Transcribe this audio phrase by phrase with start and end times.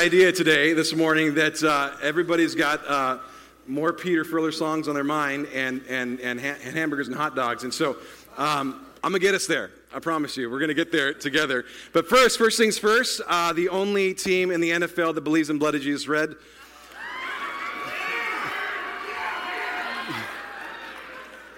[0.00, 3.18] idea today, this morning, that uh, everybody's got uh,
[3.66, 7.36] more Peter Furler songs on their mind and, and, and, ha- and hamburgers and hot
[7.36, 7.64] dogs.
[7.64, 7.98] And so
[8.38, 9.72] um, I'm going to get us there.
[9.94, 10.48] I promise you.
[10.48, 11.66] We're going to get there together.
[11.92, 15.58] But first, first things first, uh, the only team in the NFL that believes in
[15.58, 16.30] blood of Jesus red.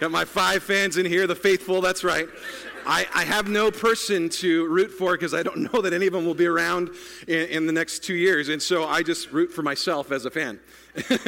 [0.01, 2.27] Got my five fans in here, the faithful, that's right.
[2.87, 6.13] I, I, have no person to root for because I don't know that any of
[6.13, 6.91] them will be around
[7.29, 8.49] in, in the next two years.
[8.49, 10.59] And so I just root for myself as a fan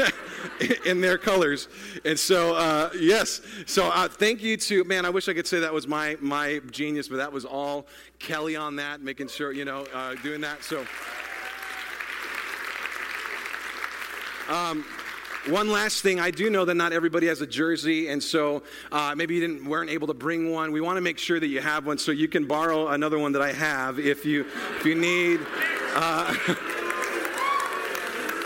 [0.86, 1.68] in their colors.
[2.04, 3.40] And so, uh, yes.
[3.66, 6.60] So uh, thank you to, man, I wish I could say that was my, my
[6.70, 7.86] genius, but that was all
[8.18, 10.64] Kelly on that, making sure, you know, uh, doing that.
[10.64, 10.84] So.
[14.48, 14.84] Um,
[15.46, 19.14] one last thing, I do know that not everybody has a jersey, and so uh,
[19.16, 20.72] maybe you didn't weren't able to bring one.
[20.72, 23.32] We want to make sure that you have one, so you can borrow another one
[23.32, 24.46] that I have if you
[24.78, 25.40] if you need.
[25.94, 26.34] Uh,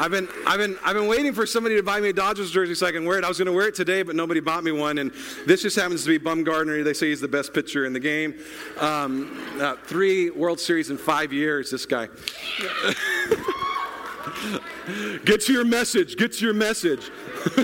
[0.01, 2.77] I've been, I've, been, I've been waiting for somebody to buy me a Dodgers jersey
[2.77, 3.25] so I can wear it.
[3.25, 4.99] I was going to wear it today, but nobody bought me one.
[4.99, 5.11] And
[5.45, 6.85] this just happens to be Bumgarner.
[6.85, 8.39] They say he's the best pitcher in the game.
[8.79, 12.07] Um, uh, three World Series in five years, this guy.
[15.25, 16.17] Get to your message.
[16.17, 17.11] Get to your message.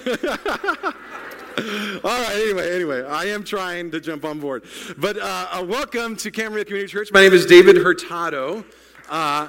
[2.04, 4.64] All right, anyway, anyway, I am trying to jump on board.
[4.98, 7.10] But uh, uh, welcome to Camarillo Community Church.
[7.12, 8.62] My name is David Hurtado.
[9.08, 9.48] Uh,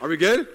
[0.00, 0.48] are we good?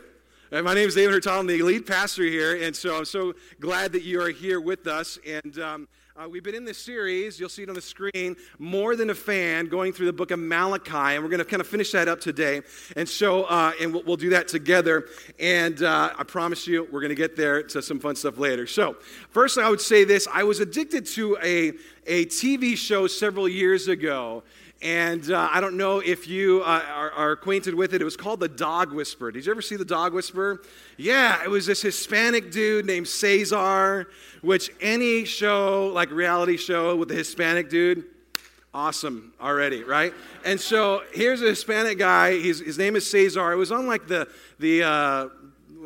[0.52, 1.42] And my name is David Hurtado.
[1.42, 4.88] I'm the lead pastor here, and so I'm so glad that you are here with
[4.88, 5.20] us.
[5.28, 8.98] And um, uh, we've been in this series, you'll see it on the screen, More
[8.98, 11.68] Than a Fan, going through the book of Malachi, and we're going to kind of
[11.68, 12.62] finish that up today.
[12.98, 15.06] And so, uh, and we'll, we'll, do that together.
[15.40, 18.68] And uh, I promise you, we're going to get there to some fun stuff later.
[18.68, 18.98] So,
[19.30, 21.70] first, I would say this I was addicted to a,
[22.06, 24.44] a TV show several years ago.
[24.82, 28.02] And uh, I don't know if you uh, are, are, acquainted with it.
[28.02, 29.32] It was called The Dog Whisperer.
[29.32, 30.64] Did you ever see The Dog Whisperer?
[30.98, 34.08] Yeah, it was this Hispanic dude named Cesar,
[34.42, 38.06] which any show, like reality show with a Hispanic dude,
[38.74, 40.16] awesome already, right?
[40.46, 42.40] And so here's a Hispanic guy.
[42.40, 43.52] He's, his name is Cesar.
[43.52, 45.28] It was on like the, the, uh,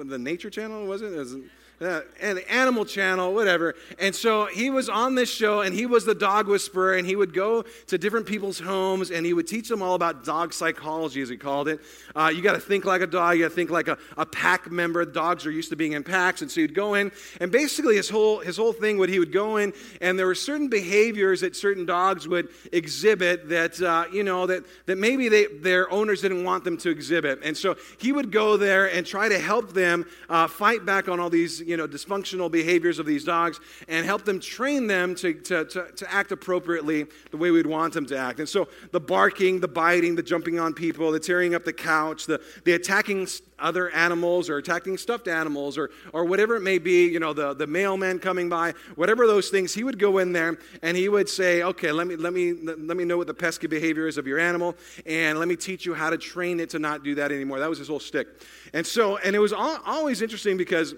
[0.06, 1.12] the Nature Channel, was it?
[1.12, 1.36] it was,
[1.82, 3.76] uh, and Animal Channel, whatever.
[4.00, 7.16] And so he was on this show, and he was the dog whisperer, and he
[7.16, 11.22] would go to different people's homes, and he would teach them all about dog psychology,
[11.22, 11.82] as he called it.
[12.16, 13.36] Uh, you got to think like a dog.
[13.36, 15.04] You got to think like a, a pack member.
[15.06, 18.10] Dogs are used to being in packs, and so he'd go in, and basically his
[18.10, 21.56] whole his whole thing would he would go in, and there were certain behaviors that
[21.56, 26.44] certain dogs would exhibit that uh, you know that that maybe they, their owners didn't
[26.44, 30.06] want them to exhibit, and so he would go there and try to help them
[30.30, 34.26] uh, fight back on all these you know, dysfunctional behaviors of these dogs and help
[34.26, 38.18] them train them to, to, to, to act appropriately the way we'd want them to
[38.18, 38.40] act.
[38.40, 42.26] And so the barking, the biting, the jumping on people, the tearing up the couch,
[42.26, 43.28] the, the attacking
[43.60, 47.54] other animals or attacking stuffed animals or, or whatever it may be, you know, the,
[47.54, 51.30] the mailman coming by, whatever those things, he would go in there and he would
[51.30, 54.28] say, okay, let me, let, me, let me know what the pesky behavior is of
[54.28, 54.76] your animal
[55.06, 57.60] and let me teach you how to train it to not do that anymore.
[57.60, 58.28] That was his whole stick.
[58.74, 60.96] And so, and it was all, always interesting because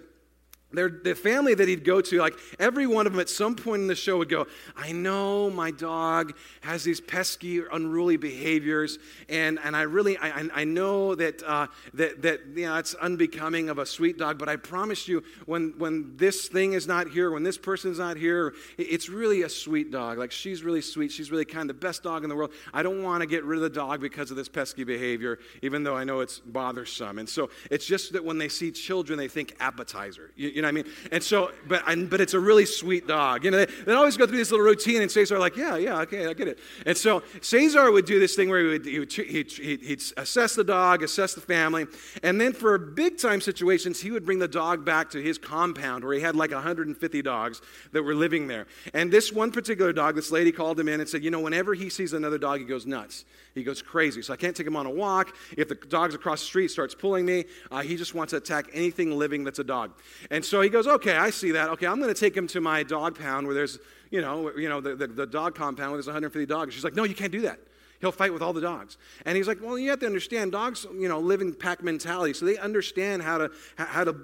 [0.72, 3.82] their, the family that he'd go to, like every one of them at some point
[3.82, 9.60] in the show would go, I know my dog has these pesky, unruly behaviors, and,
[9.64, 13.78] and I really, I, I know that, uh, that, that you know, it's unbecoming of
[13.78, 17.44] a sweet dog, but I promise you, when, when this thing is not here, when
[17.44, 20.18] this person's not here, it's really a sweet dog.
[20.18, 22.52] Like she's really sweet, she's really kind the best dog in the world.
[22.74, 25.84] I don't want to get rid of the dog because of this pesky behavior, even
[25.84, 27.20] though I know it's bothersome.
[27.20, 30.32] And so it's just that when they see children, they think appetizer.
[30.36, 30.94] You, you know what I mean?
[31.12, 33.46] And so, but, but it's a really sweet dog.
[33.46, 36.02] You know, they, they always go through this little routine, and Cesar like, yeah, yeah,
[36.02, 36.58] okay, I get it.
[36.88, 40.56] And so Cesar would do this thing where he would, he would he'd, he'd assess
[40.56, 41.86] the dog, assess the family,
[42.24, 46.04] and then for big time situations, he would bring the dog back to his compound
[46.04, 48.66] where he had like 150 dogs that were living there.
[48.96, 51.76] And this one particular dog, this lady called him in and said, you know, whenever
[51.76, 53.26] he sees another dog, he goes nuts.
[53.58, 54.22] He goes crazy.
[54.22, 55.36] So I can't take him on a walk.
[55.58, 58.70] If the dog's across the street starts pulling me, uh, he just wants to attack
[58.74, 59.92] anything living that's a dog.
[60.32, 61.70] And so he goes, okay, I see that.
[61.72, 63.80] Okay, I'm going to take him to my dog pound where there's,
[64.12, 66.74] you know, you know the, the, the dog compound where there's 150 dogs.
[66.74, 67.60] She's like, no, you can't do that.
[68.00, 68.98] He'll fight with all the dogs.
[69.26, 72.34] And he's like, well, you have to understand, dogs, you know, live in pack mentality,
[72.34, 74.16] so they understand how to, how to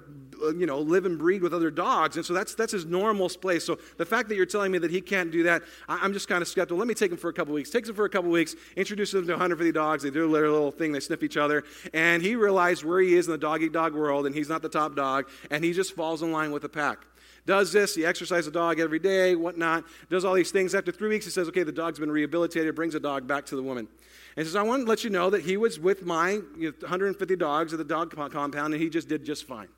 [0.42, 2.16] uh, you know, live and breed with other dogs.
[2.16, 3.64] And so that's, that's his normal place.
[3.64, 6.28] So the fact that you're telling me that he can't do that, I, am just
[6.28, 6.78] kind of skeptical.
[6.78, 7.70] Let me take him for a couple weeks.
[7.70, 10.04] Takes him for a couple weeks, introduces him to 150 dogs.
[10.04, 11.64] They do a little thing, they sniff each other.
[11.92, 14.62] And he realized where he is in the dog eat dog world, and he's not
[14.62, 17.06] the top dog, and he just falls in line with the pack
[17.46, 17.94] does this.
[17.94, 20.74] He exercises the dog every day, whatnot, does all these things.
[20.74, 23.56] After three weeks, he says, okay, the dog's been rehabilitated, brings the dog back to
[23.56, 23.88] the woman.
[24.36, 26.72] And says, I want to let you know that he was with my you know,
[26.80, 29.68] 150 dogs at the dog compound, and he just did just fine.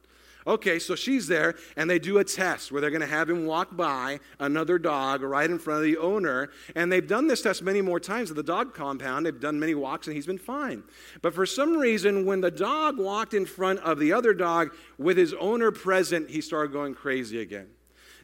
[0.46, 3.46] Okay, so she's there, and they do a test where they're going to have him
[3.46, 6.50] walk by another dog right in front of the owner.
[6.76, 9.26] And they've done this test many more times at the dog compound.
[9.26, 10.84] They've done many walks, and he's been fine.
[11.20, 15.16] But for some reason, when the dog walked in front of the other dog with
[15.16, 17.66] his owner present, he started going crazy again.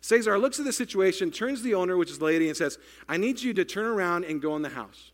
[0.00, 2.78] Cesar looks at the situation, turns to the owner, which is the lady, and says,
[3.08, 5.10] I need you to turn around and go in the house.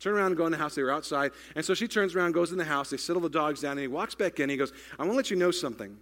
[0.00, 0.74] Turn around and go in the house.
[0.74, 1.32] They were outside.
[1.54, 2.90] And so she turns around, goes in the house.
[2.90, 4.50] They settle the dogs down, and he walks back in.
[4.50, 5.96] He goes, I want to let you know something.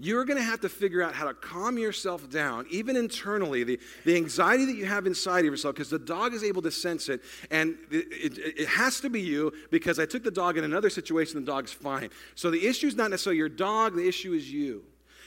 [0.00, 3.80] You're going to have to figure out how to calm yourself down, even internally, the,
[4.04, 7.08] the anxiety that you have inside of yourself, because the dog is able to sense
[7.08, 7.20] it.
[7.50, 10.88] And it, it, it has to be you, because I took the dog in another
[10.88, 12.10] situation, the dog's fine.
[12.36, 14.84] So the issue is not necessarily your dog, the issue is you.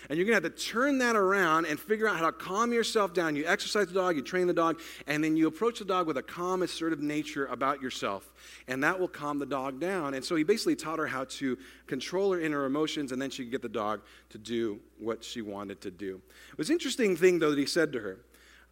[0.10, 2.74] And you're going to have to turn that around and figure out how to calm
[2.74, 3.36] yourself down.
[3.36, 6.18] You exercise the dog, you train the dog, and then you approach the dog with
[6.18, 8.34] a calm, assertive nature about yourself.
[8.68, 10.14] And that will calm the dog down.
[10.14, 11.58] And so he basically taught her how to
[11.88, 15.42] control her inner emotions, and then she could get the dog to do what she
[15.42, 16.22] wanted to do.
[16.52, 18.20] It was an interesting thing, though, that he said to her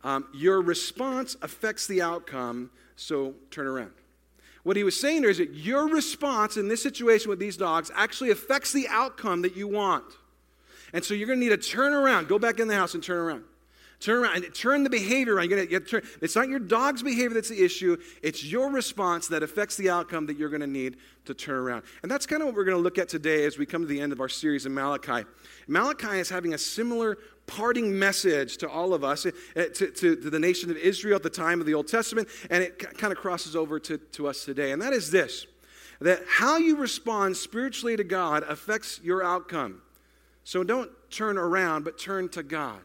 [0.03, 3.91] um, Your response affects the outcome, so turn around.
[4.63, 8.31] What he was saying is that your response in this situation with these dogs actually
[8.31, 10.05] affects the outcome that you want.
[10.93, 13.03] And so you're going to need to turn around, go back in the house and
[13.03, 13.43] turn around.
[13.99, 15.49] Turn around and turn the behavior around.
[15.49, 19.43] You're gonna, turn, it's not your dog's behavior that's the issue, it's your response that
[19.43, 21.83] affects the outcome that you're going to need to turn around.
[22.01, 23.87] And that's kind of what we're going to look at today as we come to
[23.87, 25.27] the end of our series in Malachi.
[25.67, 30.29] Malachi is having a similar parting message to all of us, eh, to, to, to
[30.29, 33.19] the nation of Israel at the time of the Old Testament, and it kind of
[33.19, 34.71] crosses over to, to us today.
[34.71, 35.45] And that is this
[36.01, 39.81] that how you respond spiritually to God affects your outcome.
[40.43, 42.81] So don't turn around, but turn to God.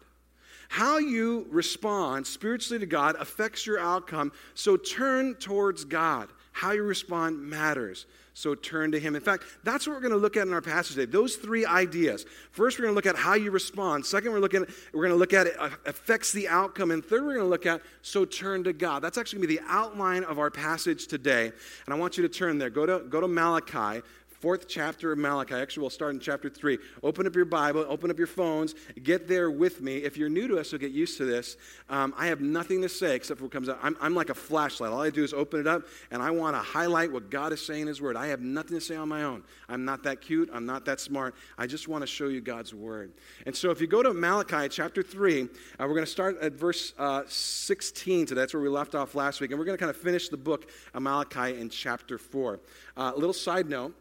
[0.69, 6.31] How you respond spiritually to God affects your outcome, so turn towards God.
[6.53, 8.07] How you respond matters.
[8.37, 9.15] So turn to Him.
[9.15, 11.11] In fact, that's what we're going to look at in our passage today.
[11.11, 12.27] Those three ideas.
[12.51, 14.05] First, we're going to look at how you respond.
[14.05, 14.67] Second, we're looking.
[14.93, 16.91] We're going to look at it uh, affects the outcome.
[16.91, 19.03] And third, we're going to look at so turn to God.
[19.03, 21.53] That's actually going to be the outline of our passage today.
[21.85, 22.71] And I want you to turn there.
[22.71, 24.03] Go to go to Malachi
[24.45, 25.55] fourth chapter of Malachi.
[25.55, 26.77] Actually, we'll start in chapter three.
[27.03, 29.97] Open up your Bible, open up your phones, get there with me.
[29.97, 31.57] If you're new to us, so get used to this.
[31.89, 33.79] Um, I have nothing to say except for what comes out.
[33.83, 34.93] I'm, I'm like a flashlight.
[34.93, 37.65] All I do is open it up, and I want to highlight what God is
[37.65, 38.19] saying in His Word.
[38.19, 39.45] I have nothing to say on my own.
[39.71, 40.51] I'm not that cute.
[40.53, 41.35] I'm not that smart.
[41.57, 43.15] I just want to show you God's Word.
[43.47, 45.47] And so, if you go to Malachi chapter three, uh,
[45.87, 48.43] we're going to start at verse uh, 16 today.
[48.43, 50.37] That's where we left off last week, and we're going to kind of finish the
[50.37, 52.61] book of Malachi in chapter four.
[52.95, 53.95] Uh, a little side note.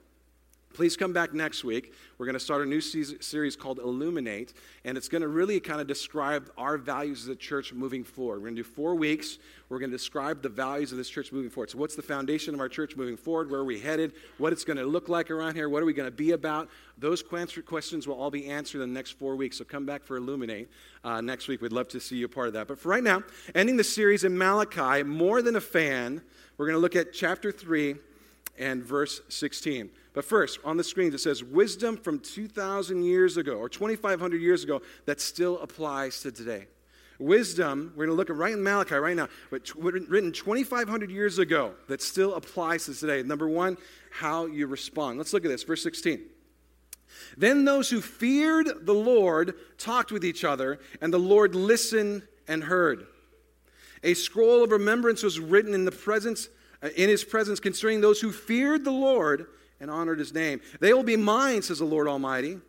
[0.74, 1.94] Please come back next week.
[2.18, 4.54] We're going to start a new series called Illuminate,
[4.86, 8.40] and it's going to really kind of describe our values as a church moving forward.
[8.40, 9.38] We're going to do four weeks.
[9.70, 11.70] We're going to describe the values of this church moving forward.
[11.70, 13.52] So, what's the foundation of our church moving forward?
[13.52, 14.14] Where are we headed?
[14.40, 15.70] What it's going to look like around here?
[15.70, 16.70] What are we going to be about?
[16.98, 19.60] Those questions will all be answered in the next four weeks.
[19.60, 20.69] So, come back for Illuminate
[21.04, 21.62] uh, next week.
[21.62, 22.68] We'd love to see you a part of that.
[22.68, 23.22] But for right now,
[23.54, 26.24] ending the series in Malachi, more than a fan,
[26.58, 27.96] we're going to look at chapter 3
[28.58, 29.90] and verse 16.
[30.14, 34.64] But first, on the screen, it says wisdom from 2,000 years ago or 2,500 years
[34.64, 36.68] ago that still applies to today.
[37.20, 41.40] Wisdom, we're going to look at right in Malachi right now, but written 2,500 years
[41.40, 43.24] ago that still applies to today.
[43.24, 43.78] Number one,
[44.12, 45.18] how you respond.
[45.18, 46.22] Let's look at this, verse 16.
[47.38, 52.64] Then those who feared the Lord talked with each other, and the Lord listened and
[52.64, 53.06] heard.
[54.04, 56.50] A scroll of remembrance was written in the presence
[56.83, 59.47] Uh, in his presence concerning those who feared the Lord
[59.80, 60.59] and honored his name.
[60.80, 62.59] They will be mine, says the Lord Almighty.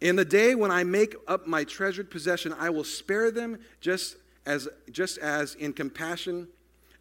[0.00, 4.16] In the day when I make up my treasured possession, I will spare them just
[4.46, 6.48] as, just as in compassion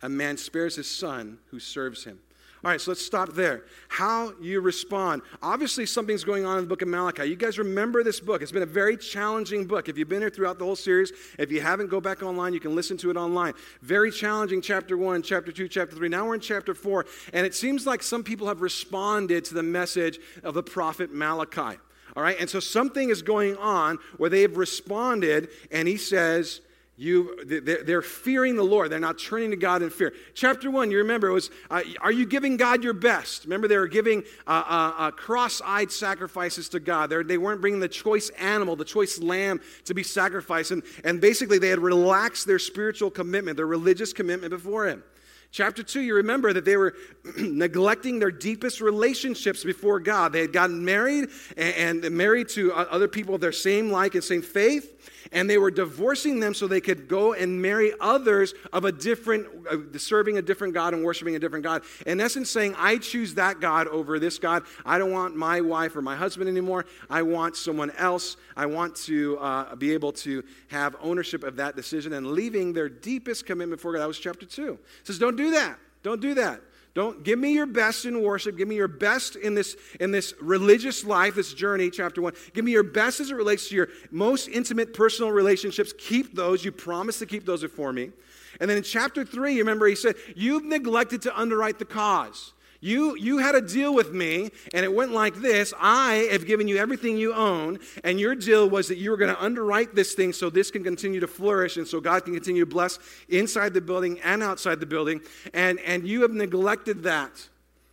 [0.02, 2.20] a man spares his son who serves him.
[2.64, 3.66] All right, so let's stop there.
[3.90, 5.22] How you respond.
[5.42, 7.26] Obviously, something's going on in the book of Malachi.
[7.26, 8.42] You guys remember this book.
[8.42, 9.90] It's been a very challenging book.
[9.90, 12.54] If you've been here throughout the whole series, if you haven't, go back online.
[12.54, 13.54] You can listen to it online.
[13.82, 16.08] Very challenging, chapter one, chapter two, chapter three.
[16.08, 19.64] Now we're in chapter four, and it seems like some people have responded to the
[19.64, 21.78] message of the prophet Malachi.
[22.16, 26.62] All right, and so something is going on where they have responded, and he says,
[27.04, 28.90] You, they're fearing the Lord.
[28.90, 30.14] They're not turning to God in fear.
[30.36, 33.44] Chapter one, you remember, it was uh, Are you giving God your best?
[33.44, 37.10] Remember, they were giving uh, uh, uh cross eyed sacrifices to God.
[37.10, 40.72] They're, they were not bringing the choice animal, the choice lamb to be sacrificed.
[40.72, 45.04] And, and basically, they had relaxed their spiritual commitment, their religious commitment before Him.
[45.52, 46.96] Chapter 2, you remember that they were
[47.38, 50.32] neglecting their deepest relationships before God.
[50.32, 54.24] They had gotten married and, and married to other people of their same like and
[54.24, 54.93] same faith
[55.32, 59.48] and they were divorcing them so they could go and marry others of a different,
[59.70, 61.84] uh, serving a different God and worshiping a different God.
[62.06, 64.64] In essence, saying, I choose that God over this God.
[64.86, 66.86] I don't want my wife or my husband anymore.
[67.10, 68.38] I want someone else.
[68.56, 72.90] I want to uh, be able to have ownership of that decision and leaving their
[72.90, 74.00] deepest commitment for God.
[74.00, 74.74] That was chapter 2.
[74.74, 75.78] It says, Don't do that.
[76.04, 76.62] Don't do that.
[76.96, 78.56] Don't give me your best in worship.
[78.56, 82.34] Give me your best in this in this religious life, this journey, chapter 1.
[82.54, 85.92] Give me your best as it relates to your most intimate personal relationships.
[85.98, 86.64] Keep those.
[86.64, 88.12] You promise to keep those before me.
[88.60, 92.53] And then in chapter 3, you remember he said, "You've neglected to underwrite the cause."
[92.84, 96.68] You, you had a deal with me, and it went like this I have given
[96.68, 100.16] you everything you own, and your deal was that you were going to underwrite this
[100.16, 103.00] thing so this can continue to flourish, and so God can continue to bless
[103.30, 105.22] inside the building and outside the building.
[105.54, 107.48] And, and you have neglected that.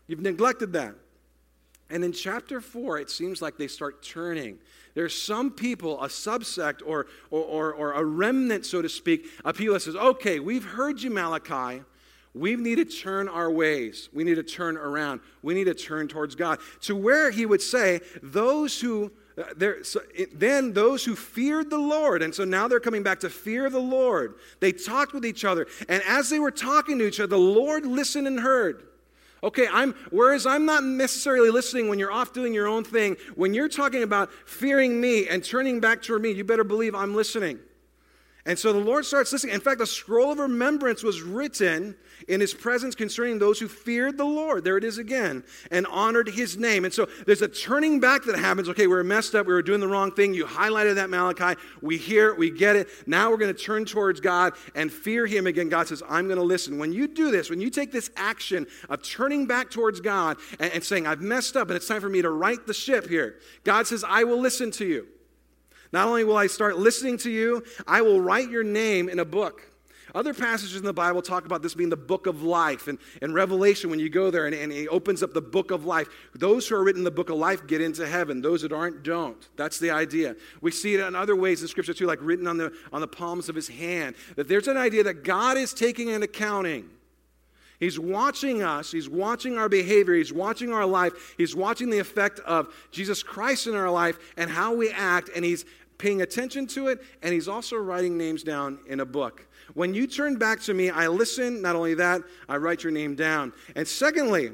[0.09, 0.97] You've neglected that.
[1.89, 4.59] And in chapter 4, it seems like they start turning.
[4.95, 9.57] There's some people, a subsect or, or, or, or, a remnant, so to speak, of
[9.57, 11.85] people that says, okay, we've heard you, Malachi.
[12.35, 14.09] We need to turn our ways.
[14.13, 15.21] We need to turn around.
[15.43, 16.61] We need to turn towards God.
[16.83, 21.71] To where he would say, those who uh, there, so it, then those who feared
[21.71, 24.35] the Lord, and so now they're coming back to fear the Lord.
[24.59, 27.87] They talked with each other, and as they were talking to each other, the Lord
[27.87, 28.87] listened and heard.
[29.43, 33.17] Okay, I'm whereas I'm not necessarily listening when you're off doing your own thing.
[33.35, 37.15] When you're talking about fearing me and turning back toward me, you better believe I'm
[37.15, 37.59] listening.
[38.47, 39.55] And so the Lord starts listening.
[39.55, 41.95] In fact, the scroll of remembrance was written
[42.27, 44.65] in his presence concerning those who feared the Lord.
[44.65, 46.85] There it is again, and honored his name.
[46.85, 48.69] And so there's a turning back that happens.
[48.71, 49.47] Okay, we were messed up.
[49.47, 50.33] We were doing the wrong thing.
[50.33, 51.61] You highlighted that, Malachi.
[51.83, 52.39] We hear it.
[52.39, 52.89] We get it.
[53.07, 55.69] Now we're going to turn towards God and fear him again.
[55.69, 56.79] God says, I'm going to listen.
[56.79, 60.73] When you do this, when you take this action of turning back towards God and,
[60.73, 63.39] and saying, I've messed up and it's time for me to right the ship here,
[63.65, 65.07] God says, I will listen to you.
[65.93, 69.25] Not only will I start listening to you, I will write your name in a
[69.25, 69.71] book.
[70.15, 72.89] Other passages in the Bible talk about this being the book of life.
[72.89, 75.85] And in Revelation, when you go there and, and he opens up the book of
[75.85, 78.41] life, those who are written in the book of life get into heaven.
[78.41, 79.49] Those that aren't, don't.
[79.57, 80.37] That's the idea.
[80.61, 83.09] We see it in other ways in Scripture too, like written on the, on the
[83.09, 86.89] palms of his hand, that there's an idea that God is taking an accounting.
[87.81, 88.93] He's watching us.
[88.93, 90.13] He's watching our behavior.
[90.13, 91.35] He's watching our life.
[91.39, 95.31] He's watching the effect of Jesus Christ in our life and how we act.
[95.35, 95.65] And He's
[96.01, 97.01] paying attention to it.
[97.23, 99.47] And He's also writing names down in a book.
[99.75, 101.63] When you turn back to me, I listen.
[101.63, 103.53] Not only that, I write your name down.
[103.77, 104.51] And secondly,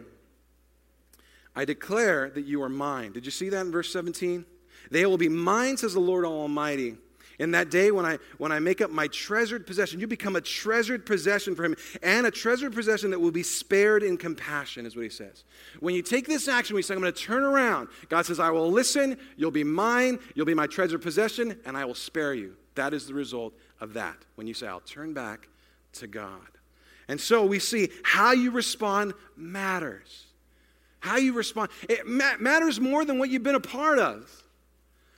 [1.55, 3.13] I declare that you are mine.
[3.13, 4.45] Did you see that in verse 17?
[4.91, 6.97] They will be mine, says the Lord Almighty.
[7.39, 10.41] In that day when I when I make up my treasured possession, you become a
[10.41, 14.97] treasured possession for him, and a treasured possession that will be spared in compassion, is
[14.97, 15.45] what he says.
[15.81, 17.89] When you take this action, we say, I'm going to turn around.
[18.09, 21.85] God says, I will listen, you'll be mine, you'll be my treasured possession, and I
[21.85, 22.57] will spare you.
[22.75, 25.49] That is the result of that when you say, I'll turn back
[25.95, 26.41] to God.
[27.09, 30.25] And so we see how you respond matters.
[31.01, 34.31] How you respond, it ma- matters more than what you've been a part of,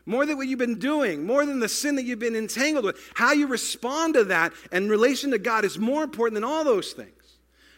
[0.08, 2.98] more than what you've been doing, more than the sin that you've been entangled with.
[3.14, 6.92] How you respond to that in relation to God is more important than all those
[6.92, 7.12] things.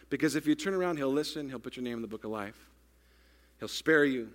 [0.09, 2.31] Because if you turn around, He'll listen, He'll put your name in the book of
[2.31, 2.67] life,
[3.59, 4.29] He'll spare you,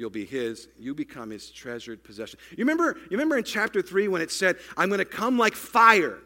[0.00, 0.68] You'll be his.
[0.78, 2.38] You become his treasured possession.
[2.52, 5.54] You remember, you remember in chapter 3 when it said, I'm going to come like
[5.54, 6.16] fire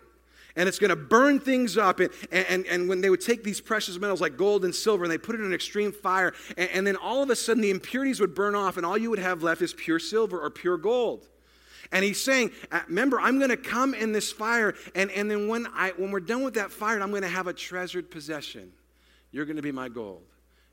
[0.56, 2.00] and it's going to burn things up.
[2.00, 5.12] And, and, and when they would take these precious metals like gold and silver and
[5.12, 7.70] they put it in an extreme fire, and, and then all of a sudden the
[7.70, 10.76] impurities would burn off, and all you would have left is pure silver or pure
[10.76, 11.28] gold.
[11.92, 15.48] And he's saying, uh, remember, I'm going to come in this fire, and, and then
[15.48, 18.72] when, I, when we're done with that fire, I'm going to have a treasured possession.
[19.32, 20.22] You're going to be my gold.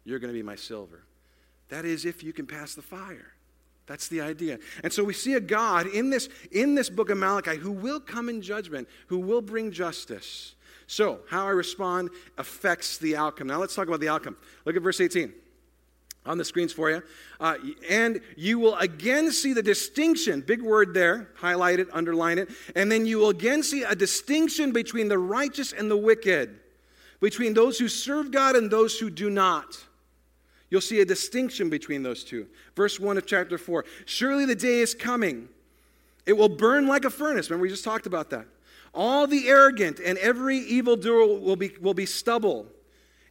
[0.04, 1.04] You're going to be my silver.
[1.70, 3.34] That is, if you can pass the fire.
[3.88, 4.60] That's the idea.
[4.84, 8.00] And so we see a God in this, in this book of Malachi who will
[8.00, 10.56] come in judgment, who will bring justice.
[10.88, 13.48] So, how I respond affects the outcome.
[13.48, 14.36] Now, let's talk about the outcome.
[14.66, 15.32] Look at verse 18
[16.26, 17.02] on the screens for you.
[17.40, 17.56] Uh,
[17.90, 22.50] and you will again see the distinction, big word there, highlight it, underline it.
[22.76, 26.60] And then you will again see a distinction between the righteous and the wicked,
[27.20, 29.84] between those who serve God and those who do not.
[30.72, 32.48] You'll see a distinction between those two.
[32.76, 35.50] Verse 1 of chapter 4 Surely the day is coming.
[36.26, 37.50] It will burn like a furnace.
[37.50, 38.46] Remember, we just talked about that.
[38.94, 42.68] All the arrogant and every evildoer will be, will be stubble.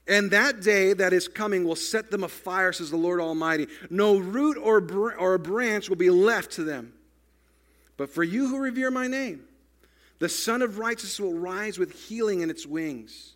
[0.06, 3.68] And that day that is coming will set them afire, says the Lord Almighty.
[3.88, 6.92] No root or, br- or branch will be left to them.
[7.96, 9.44] But for you who revere my name,
[10.18, 13.34] the Sun of Righteousness will rise with healing in its wings.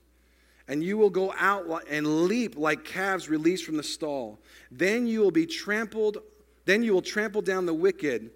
[0.68, 4.38] And you will go out and leap like calves released from the stall.
[4.70, 6.18] Then you will be trampled,
[6.64, 8.30] then you will trample down the wicked.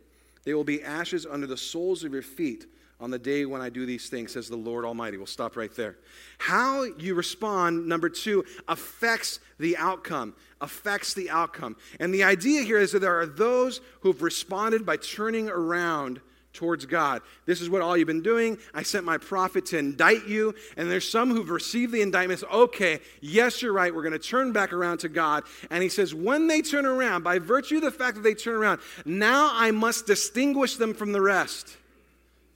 [0.44, 2.66] They will be ashes under the soles of your feet
[3.00, 5.16] on the day when I do these things, says the Lord Almighty.
[5.16, 5.96] We'll stop right there.
[6.38, 10.34] How you respond, number two, affects the outcome.
[10.60, 11.76] Affects the outcome.
[12.00, 16.20] And the idea here is that there are those who've responded by turning around
[16.52, 17.22] towards God.
[17.46, 18.58] This is what all you've been doing.
[18.74, 20.54] I sent my prophet to indict you.
[20.76, 22.44] And there's some who've received the indictments.
[22.52, 23.94] Okay, yes, you're right.
[23.94, 25.44] We're going to turn back around to God.
[25.70, 28.56] And he says, when they turn around, by virtue of the fact that they turn
[28.56, 31.76] around, now I must distinguish them from the rest.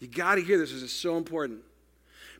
[0.01, 0.73] You got to hear this.
[0.73, 1.61] This is so important.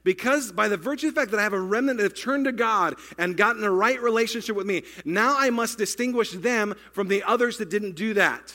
[0.05, 2.47] Because by the virtue of the fact that I have a remnant that have turned
[2.47, 7.07] to God and gotten a right relationship with me, now I must distinguish them from
[7.07, 8.53] the others that didn't do that.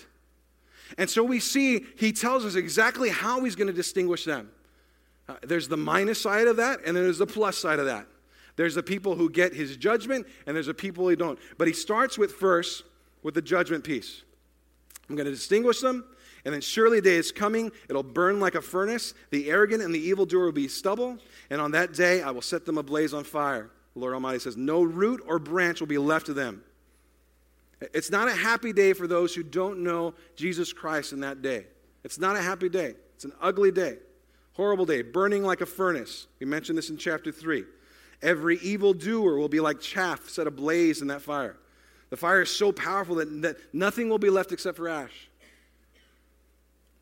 [0.98, 4.52] And so we see he tells us exactly how he's going to distinguish them.
[5.28, 8.08] Uh, there's the minus side of that, and then there's the plus side of that.
[8.56, 11.38] There's the people who get his judgment, and there's the people who don't.
[11.58, 12.84] But he starts with first
[13.24, 14.24] with the judgment piece.
[15.10, 16.04] I'm going to distinguish them
[16.48, 19.14] and then surely day is coming, it'll burn like a furnace.
[19.32, 21.18] The arrogant and the evildoer will be stubble,
[21.50, 23.70] and on that day I will set them ablaze on fire.
[23.94, 26.64] The Lord Almighty says, No root or branch will be left to them.
[27.80, 31.68] It's not a happy day for those who don't know Jesus Christ in that day.
[32.04, 32.96] It's not a happy day.
[33.16, 33.98] It's an ugly day,
[34.54, 36.28] horrible day, burning like a furnace.
[36.40, 37.64] We mentioned this in chapter 3.
[38.22, 41.58] Every evildoer will be like chaff set ablaze in that fire.
[42.10, 45.30] The fire is so powerful that, that nothing will be left except for ash.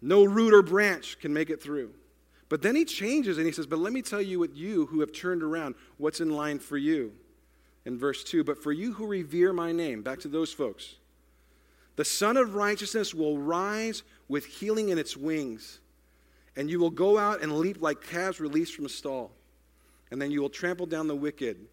[0.02, 1.92] No root or branch can make it through.
[2.50, 5.00] But then he changes and he says, But let me tell you what you who
[5.00, 7.14] have turned around, what's in line for you.
[7.86, 10.96] In verse 2, but for you who revere my name, back to those folks,
[11.96, 15.80] the Sun of Righteousness will rise with healing in its wings,
[16.56, 19.32] and you will go out and leap like calves released from a stall,
[20.10, 21.68] and then you will trample down the wicked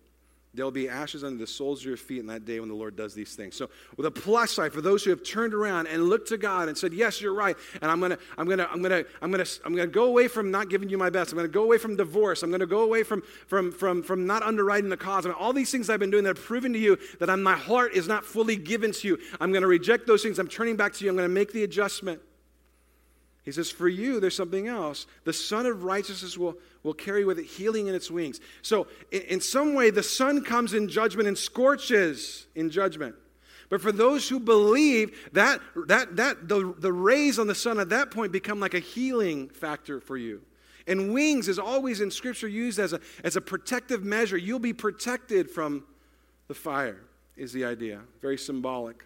[0.55, 2.75] there will be ashes under the soles of your feet in that day when the
[2.75, 3.57] Lord does these things.
[3.57, 6.69] So, with a plus side for those who have turned around and looked to God
[6.69, 9.75] and said, "Yes, you're right," and I'm gonna, I'm gonna, I'm gonna, I'm gonna, I'm
[9.75, 11.33] gonna go away from not giving you my best.
[11.33, 12.43] I'm gonna go away from divorce.
[12.43, 15.25] I'm gonna go away from from from from not underwriting the cause.
[15.25, 17.43] I mean, all these things I've been doing that have proven to you that I'm,
[17.43, 19.19] my heart is not fully given to you.
[19.41, 20.39] I'm gonna reject those things.
[20.39, 21.11] I'm turning back to you.
[21.11, 22.21] I'm gonna make the adjustment.
[23.45, 25.07] He says, For you, there's something else.
[25.25, 28.41] The Sun of Righteousness will, will carry with it healing in its wings.
[28.63, 33.17] So, in, in some way, the sun comes in judgment and scorches in judgment.
[33.69, 37.89] But for those who believe, that, that, that the, the rays on the sun at
[37.89, 40.43] that point become like a healing factor for you.
[40.87, 44.37] And wings is always in Scripture used as a, as a protective measure.
[44.37, 45.85] You'll be protected from
[46.49, 47.01] the fire,
[47.37, 48.01] is the idea.
[48.21, 49.05] Very symbolic.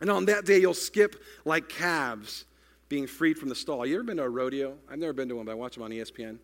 [0.00, 2.44] And on that day, you'll skip like calves
[2.88, 3.86] being freed from the stall.
[3.86, 4.76] You ever been to a rodeo?
[4.90, 6.38] I've never been to one, but I watch them on ESPN.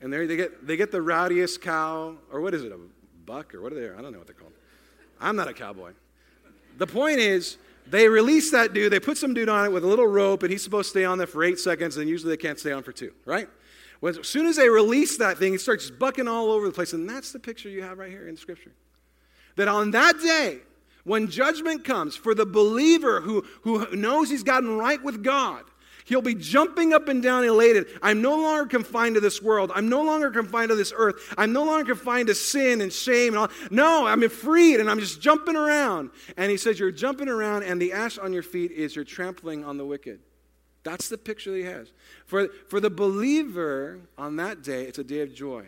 [0.00, 2.78] And they get they get the rowdiest cow, or what is it, a
[3.26, 3.88] buck, or what are they?
[3.90, 4.52] I don't know what they're called.
[5.20, 5.92] I'm not a cowboy.
[6.76, 9.86] The point is, they release that dude, they put some dude on it with a
[9.86, 12.40] little rope, and he's supposed to stay on there for eight seconds, and usually they
[12.40, 13.48] can't stay on for two, right?
[14.00, 16.92] When, as soon as they release that thing, it starts bucking all over the place.
[16.92, 18.72] And that's the picture you have right here in Scripture.
[19.56, 20.60] That on that day,
[21.08, 25.64] when judgment comes for the believer who, who knows he's gotten right with God,
[26.04, 27.86] he'll be jumping up and down elated.
[28.02, 29.72] I'm no longer confined to this world.
[29.74, 31.34] I'm no longer confined to this earth.
[31.36, 33.48] I'm no longer confined to sin and shame and all.
[33.70, 36.10] No, I'm freed and I'm just jumping around.
[36.36, 39.64] And he says, You're jumping around, and the ash on your feet is you're trampling
[39.64, 40.20] on the wicked.
[40.84, 41.92] That's the picture that he has.
[42.24, 45.64] For, for the believer on that day, it's a day of joy,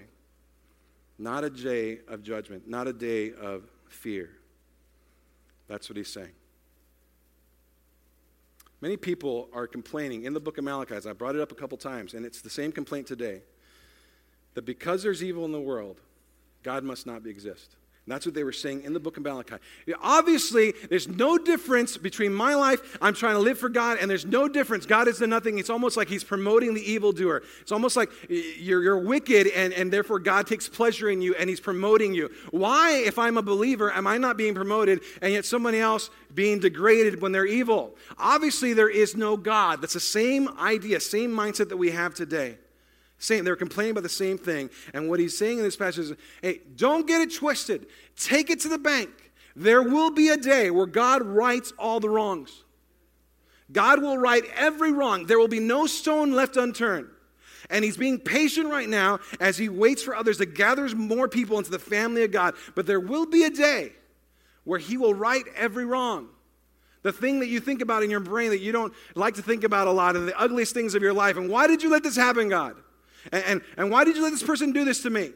[1.18, 4.30] not a day of judgment, not a day of fear.
[5.70, 6.32] That's what he's saying.
[8.80, 11.78] Many people are complaining in the book of Malachi, I brought it up a couple
[11.78, 13.42] times, and it's the same complaint today,
[14.54, 16.00] that because there's evil in the world,
[16.64, 17.76] God must not exist.
[18.06, 19.56] That's what they were saying in the book of Malachi.
[20.02, 24.26] Obviously, there's no difference between my life, I'm trying to live for God, and there's
[24.26, 24.86] no difference.
[24.86, 25.58] God is the nothing.
[25.58, 27.42] It's almost like He's promoting the evildoer.
[27.60, 31.48] It's almost like you're, you're wicked, and, and therefore God takes pleasure in you, and
[31.48, 32.30] He's promoting you.
[32.50, 36.58] Why, if I'm a believer, am I not being promoted, and yet somebody else being
[36.58, 37.94] degraded when they're evil?
[38.18, 39.82] Obviously, there is no God.
[39.82, 42.56] That's the same idea, same mindset that we have today.
[43.20, 44.70] Same, they're complaining about the same thing.
[44.94, 47.86] And what he's saying in this passage is hey, don't get it twisted.
[48.16, 49.10] Take it to the bank.
[49.54, 52.64] There will be a day where God rights all the wrongs.
[53.70, 55.26] God will right every wrong.
[55.26, 57.08] There will be no stone left unturned.
[57.68, 61.58] And he's being patient right now as he waits for others to gather more people
[61.58, 62.54] into the family of God.
[62.74, 63.92] But there will be a day
[64.64, 66.30] where he will right every wrong.
[67.02, 69.62] The thing that you think about in your brain that you don't like to think
[69.62, 71.36] about a lot, and the ugliest things of your life.
[71.36, 72.76] And why did you let this happen, God?
[73.32, 75.32] And, and, and why did you let this person do this to me?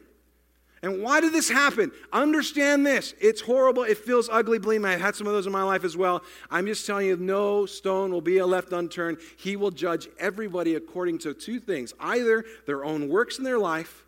[0.81, 1.91] And why did this happen?
[2.13, 3.15] Understand this.
[3.19, 3.83] It's horrible.
[3.83, 4.59] It feels ugly.
[4.59, 6.23] Believe me, I had some of those in my life as well.
[6.51, 9.17] I'm just telling you, no stone will be left unturned.
[9.37, 14.05] He will judge everybody according to two things either their own works in their life,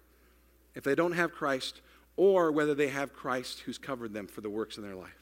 [0.75, 1.81] if they don't have Christ,
[2.15, 5.17] or whether they have Christ who's covered them for the works in their life.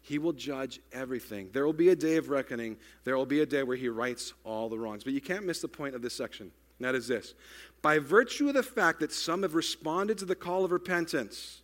[0.00, 1.50] He will judge everything.
[1.52, 2.78] There will be a day of reckoning.
[3.04, 5.04] There will be a day where he rights all the wrongs.
[5.04, 6.50] But you can't miss the point of this section.
[6.82, 7.34] And that is this
[7.80, 11.62] by virtue of the fact that some have responded to the call of repentance,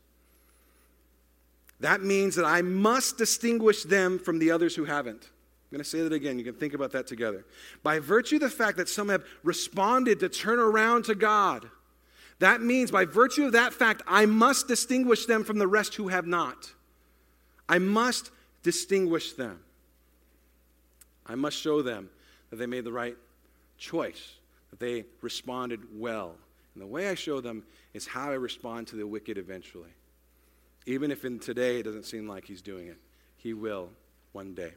[1.80, 5.24] that means that I must distinguish them from the others who haven't.
[5.24, 6.38] I'm going to say that again.
[6.38, 7.44] You can think about that together.
[7.82, 11.68] By virtue of the fact that some have responded to turn around to God,
[12.38, 16.08] that means by virtue of that fact, I must distinguish them from the rest who
[16.08, 16.72] have not.
[17.68, 18.30] I must
[18.62, 19.60] distinguish them.
[21.26, 22.08] I must show them
[22.50, 23.16] that they made the right
[23.78, 24.37] choice
[24.70, 26.34] that they responded well.
[26.74, 29.90] And the way I show them is how I respond to the wicked eventually.
[30.86, 32.98] Even if in today it doesn't seem like he's doing it,
[33.36, 33.90] he will
[34.32, 34.72] one day.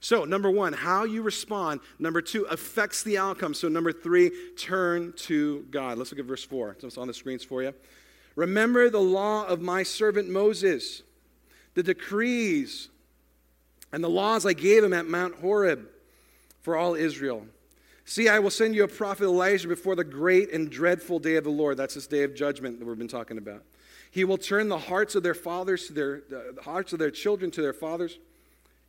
[0.00, 1.80] So, number one, how you respond.
[1.98, 3.54] Number two, affects the outcome.
[3.54, 5.98] So, number three, turn to God.
[5.98, 6.76] Let's look at verse four.
[6.80, 7.72] It's on the screens for you.
[8.36, 11.02] Remember the law of my servant Moses,
[11.74, 12.90] the decrees
[13.92, 15.88] and the laws I gave him at Mount Horeb
[16.60, 17.46] for all Israel.
[18.08, 21.42] See, I will send you a prophet Elijah before the great and dreadful day of
[21.42, 21.76] the Lord.
[21.76, 23.64] That's this day of judgment that we've been talking about.
[24.12, 27.50] He will turn the hearts of their fathers to their the hearts of their children
[27.50, 28.18] to their fathers,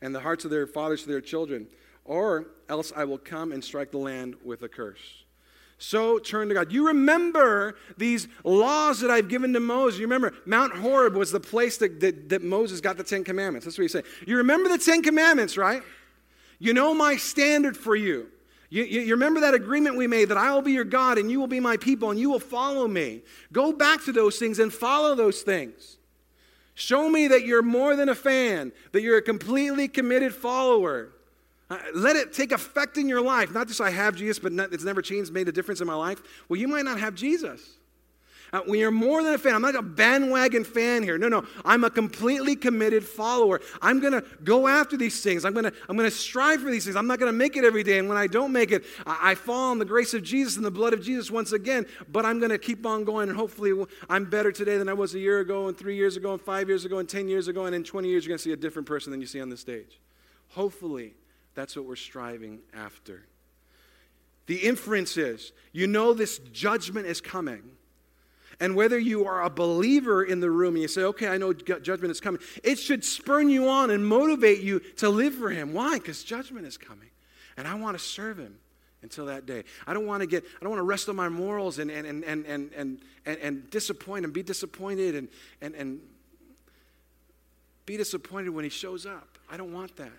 [0.03, 1.65] and the hearts of their fathers to their children.
[2.05, 5.25] Or else I will come and strike the land with a curse.
[5.79, 6.71] So turn to God.
[6.71, 9.99] You remember these laws that I've given to Moses.
[9.99, 13.65] You remember Mount Horeb was the place that, that, that Moses got the Ten Commandments.
[13.65, 14.05] That's what he's saying.
[14.27, 15.81] You remember the Ten Commandments, right?
[16.59, 18.27] You know my standard for you.
[18.69, 21.31] You, you, you, remember that agreement we made that I will be your God and
[21.31, 23.21] you will be my people and you will follow me.
[23.53, 25.97] Go back to those things and follow those things.
[26.73, 31.13] Show me that you're more than a fan, that you're a completely committed follower.
[31.69, 33.51] Uh, let it take effect in your life.
[33.53, 36.21] Not just I have Jesus, but it's never changed, made a difference in my life.
[36.47, 37.76] Well, you might not have Jesus.
[38.53, 41.17] Uh, when you're more than a fan, I'm not a bandwagon fan here.
[41.17, 41.45] No, no.
[41.65, 43.59] I'm a completely committed follower.
[43.81, 45.43] I'm going to go after these things.
[45.43, 46.95] I'm going to I'm going to strive for these things.
[46.95, 47.99] I'm not going to make it every day.
[47.99, 50.65] And when I don't make it, I, I fall in the grace of Jesus and
[50.65, 51.85] the blood of Jesus once again.
[52.09, 53.29] But I'm going to keep on going.
[53.29, 53.73] And hopefully,
[54.09, 56.69] I'm better today than I was a year ago, and three years ago, and five
[56.69, 57.65] years ago, and 10 years ago.
[57.65, 59.49] And in 20 years, you're going to see a different person than you see on
[59.49, 59.99] the stage.
[60.49, 61.15] Hopefully,
[61.53, 63.25] that's what we're striving after.
[64.45, 67.76] The inference is you know this judgment is coming.
[68.59, 71.53] And whether you are a believer in the room and you say, okay, I know
[71.53, 75.73] judgment is coming, it should spurn you on and motivate you to live for Him.
[75.73, 75.99] Why?
[75.99, 77.09] Because judgment is coming.
[77.55, 78.57] And I want to serve Him
[79.03, 79.63] until that day.
[79.85, 82.07] I don't want to get, I don't want to rest on my morals and, and,
[82.07, 85.27] and, and, and, and, and, and disappoint and be disappointed and,
[85.61, 85.99] and, and
[87.85, 89.37] be disappointed when He shows up.
[89.51, 90.11] I don't want that.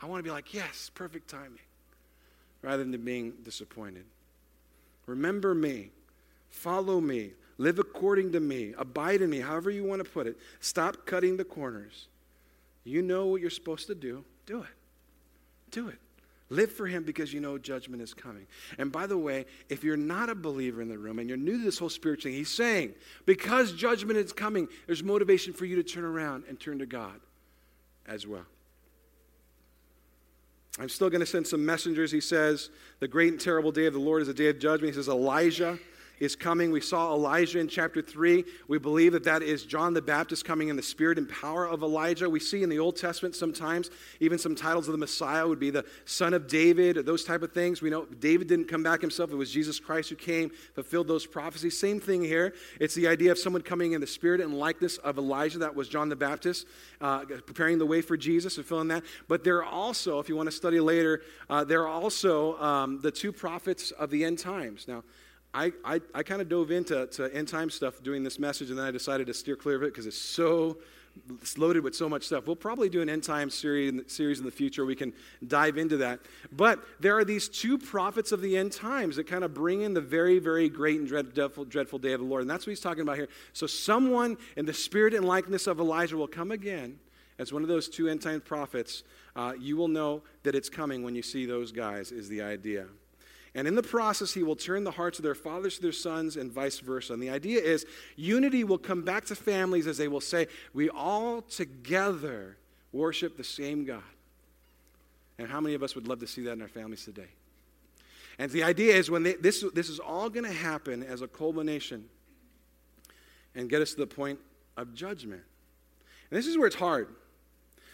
[0.00, 1.60] I want to be like, yes, perfect timing,
[2.62, 4.04] rather than being disappointed.
[5.06, 5.90] Remember me,
[6.50, 8.74] follow me, Live according to me.
[8.76, 10.36] Abide in me, however you want to put it.
[10.60, 12.08] Stop cutting the corners.
[12.84, 14.24] You know what you're supposed to do.
[14.46, 14.68] Do it.
[15.70, 15.98] Do it.
[16.50, 18.46] Live for him because you know judgment is coming.
[18.78, 21.58] And by the way, if you're not a believer in the room and you're new
[21.58, 25.76] to this whole spiritual thing, he's saying, because judgment is coming, there's motivation for you
[25.76, 27.18] to turn around and turn to God
[28.06, 28.44] as well.
[30.78, 32.10] I'm still going to send some messengers.
[32.10, 34.92] He says, The great and terrible day of the Lord is a day of judgment.
[34.92, 35.78] He says, Elijah
[36.20, 36.70] is coming.
[36.70, 38.44] We saw Elijah in chapter 3.
[38.68, 41.82] We believe that that is John the Baptist coming in the spirit and power of
[41.82, 42.28] Elijah.
[42.28, 45.70] We see in the Old Testament sometimes even some titles of the Messiah would be
[45.70, 47.82] the son of David, those type of things.
[47.82, 49.32] We know David didn't come back himself.
[49.32, 51.78] It was Jesus Christ who came, fulfilled those prophecies.
[51.78, 52.54] Same thing here.
[52.80, 55.58] It's the idea of someone coming in the spirit and likeness of Elijah.
[55.58, 56.66] That was John the Baptist,
[57.00, 59.04] uh, preparing the way for Jesus, fulfilling that.
[59.28, 63.00] But there are also, if you want to study later, uh, there are also um,
[63.00, 64.86] the two prophets of the end times.
[64.86, 65.02] Now,
[65.54, 68.78] I, I, I kind of dove into to end time stuff doing this message, and
[68.78, 70.78] then I decided to steer clear of it because it's so
[71.40, 72.46] it's loaded with so much stuff.
[72.46, 74.84] We'll probably do an end time series, series in the future.
[74.84, 75.12] We can
[75.46, 76.20] dive into that.
[76.50, 79.94] But there are these two prophets of the end times that kind of bring in
[79.94, 82.42] the very, very great and dreadful, dreadful day of the Lord.
[82.42, 83.28] And that's what he's talking about here.
[83.52, 86.98] So, someone in the spirit and likeness of Elijah will come again
[87.38, 89.04] as one of those two end time prophets.
[89.36, 92.86] Uh, you will know that it's coming when you see those guys, is the idea.
[93.54, 96.36] And in the process, he will turn the hearts of their fathers to their sons
[96.36, 97.12] and vice versa.
[97.12, 97.86] And the idea is
[98.16, 102.56] unity will come back to families as they will say, We all together
[102.92, 104.02] worship the same God.
[105.38, 107.28] And how many of us would love to see that in our families today?
[108.38, 111.28] And the idea is when they, this, this is all going to happen as a
[111.28, 112.08] culmination
[113.54, 114.40] and get us to the point
[114.76, 115.42] of judgment.
[116.30, 117.08] And this is where it's hard.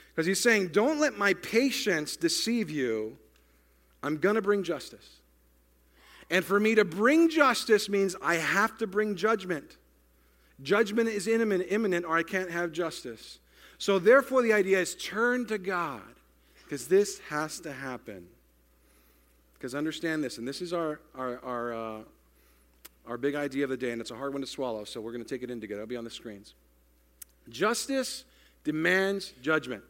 [0.09, 3.19] Because he's saying, Don't let my patience deceive you.
[4.03, 5.20] I'm going to bring justice.
[6.31, 9.77] And for me to bring justice means I have to bring judgment.
[10.63, 13.41] Judgment is imminent, or I can't have justice.
[13.79, 16.03] So, therefore, the idea is turn to God,
[16.63, 18.29] because this has to happen.
[19.55, 21.99] Because understand this, and this is our, our, our, uh,
[23.07, 25.13] our big idea of the day, and it's a hard one to swallow, so we're
[25.13, 25.83] going to take it in together.
[25.83, 26.55] It'll be on the screens.
[27.49, 28.25] Justice
[28.63, 29.83] demands judgment.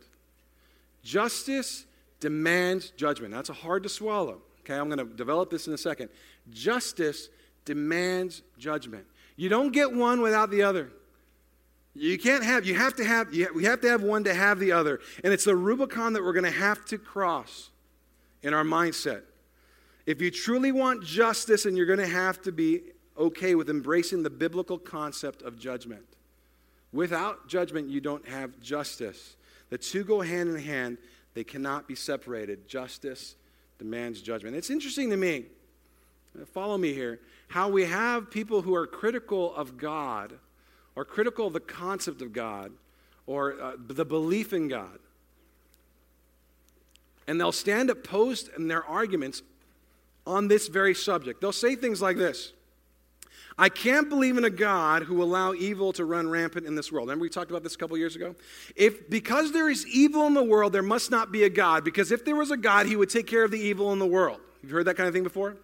[1.02, 1.84] Justice
[2.20, 3.32] demands judgment.
[3.34, 4.40] That's a hard to swallow.
[4.60, 6.10] Okay, I'm going to develop this in a second.
[6.48, 7.28] Justice
[7.64, 9.04] demands judgment.
[9.36, 10.90] You don't get one without the other.
[11.94, 14.58] You can't have, you have to have, you, we have to have one to have
[14.58, 15.00] the other.
[15.24, 17.70] And it's a Rubicon that we're going to have to cross
[18.42, 19.22] in our mindset.
[20.06, 22.82] If you truly want justice, and you're going to have to be
[23.18, 26.04] okay with embracing the biblical concept of judgment.
[26.92, 29.36] Without judgment, you don't have justice.
[29.68, 30.98] The two go hand in hand,
[31.34, 32.66] they cannot be separated.
[32.66, 33.36] Justice
[33.78, 34.56] demands judgment.
[34.56, 35.44] It's interesting to me,
[36.52, 40.32] follow me here, how we have people who are critical of God
[40.94, 42.72] or critical of the concept of God
[43.26, 44.98] or uh, the belief in God.
[47.26, 49.42] And they'll stand opposed in their arguments
[50.26, 51.40] on this very subject.
[51.40, 52.52] They'll say things like this
[53.58, 56.90] I can't believe in a God who will allow evil to run rampant in this
[56.90, 57.08] world.
[57.08, 58.34] Remember we talked about this a couple years ago?
[58.74, 62.10] If because there is evil in the world, there must not be a God, because
[62.10, 64.40] if there was a God, he would take care of the evil in the world.
[64.62, 65.56] You've heard that kind of thing before?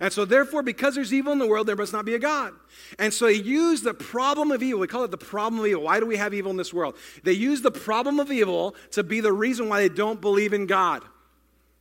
[0.00, 2.52] And so, therefore, because there's evil in the world, there must not be a God.
[2.98, 4.80] And so, they use the problem of evil.
[4.80, 5.82] We call it the problem of evil.
[5.82, 6.96] Why do we have evil in this world?
[7.22, 10.66] They use the problem of evil to be the reason why they don't believe in
[10.66, 11.02] God.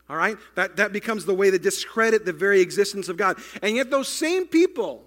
[0.09, 0.37] All right?
[0.55, 3.37] That, that becomes the way to discredit the very existence of God.
[3.61, 5.03] And yet, those same people